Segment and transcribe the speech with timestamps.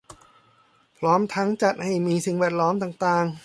[0.97, 3.25] พร้อมทั้งจัดให้มีสิ่งแวดล้อมต่างต่าง